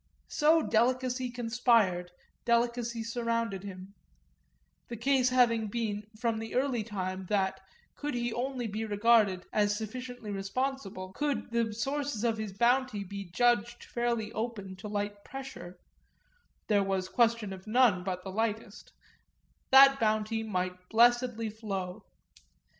So 0.29 0.63
delicacy 0.63 1.29
conspired, 1.29 2.11
delicacy 2.43 3.03
surrounded 3.03 3.63
him; 3.63 3.93
the 4.87 4.97
case 4.97 5.29
having 5.29 5.67
been 5.67 6.07
from 6.19 6.39
the 6.39 6.55
early 6.55 6.83
time 6.83 7.27
that, 7.29 7.59
could 7.95 8.15
he 8.15 8.33
only 8.33 8.65
be 8.65 8.83
regarded 8.83 9.45
as 9.53 9.77
sufficiently 9.77 10.31
responsible, 10.31 11.13
could 11.13 11.51
the 11.51 11.71
sources 11.71 12.23
of 12.23 12.39
his 12.39 12.51
bounty 12.51 13.03
be 13.03 13.25
judged 13.29 13.83
fairly 13.83 14.31
open 14.31 14.75
to 14.77 14.87
light 14.87 15.23
pressure 15.23 15.77
(there 16.65 16.81
was 16.83 17.07
question 17.07 17.53
of 17.53 17.67
none 17.67 18.03
but 18.03 18.23
the 18.23 18.31
lightest) 18.31 18.93
that 19.69 19.99
bounty 19.99 20.41
might 20.41 20.73
blessedly 20.89 21.51
flow. 21.51 22.01